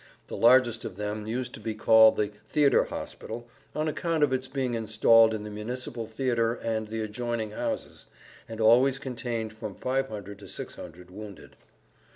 [0.29, 4.47] The largest of them used to be called the "theater hospital," on account of its
[4.47, 8.07] being installed in the municipal theater and the adjoining houses,
[8.49, 11.55] and always contained from 500 to 600 wounded.